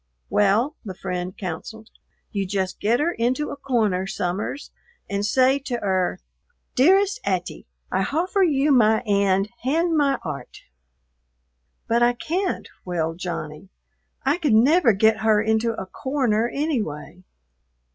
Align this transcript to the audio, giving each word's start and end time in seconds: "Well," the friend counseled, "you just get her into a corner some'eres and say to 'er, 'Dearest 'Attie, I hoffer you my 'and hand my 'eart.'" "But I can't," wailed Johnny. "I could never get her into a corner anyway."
"Well," 0.31 0.75
the 0.83 0.95
friend 0.95 1.37
counseled, 1.37 1.89
"you 2.31 2.47
just 2.47 2.79
get 2.79 2.99
her 2.99 3.11
into 3.11 3.51
a 3.51 3.55
corner 3.55 4.07
some'eres 4.07 4.71
and 5.07 5.23
say 5.23 5.59
to 5.59 5.75
'er, 5.83 6.17
'Dearest 6.73 7.19
'Attie, 7.23 7.67
I 7.91 8.01
hoffer 8.01 8.41
you 8.41 8.71
my 8.71 9.01
'and 9.01 9.47
hand 9.61 9.95
my 9.95 10.17
'eart.'" 10.25 10.61
"But 11.87 12.01
I 12.01 12.13
can't," 12.13 12.67
wailed 12.83 13.19
Johnny. 13.19 13.69
"I 14.25 14.39
could 14.39 14.53
never 14.55 14.93
get 14.93 15.17
her 15.17 15.39
into 15.39 15.79
a 15.79 15.85
corner 15.85 16.49
anyway." 16.51 17.21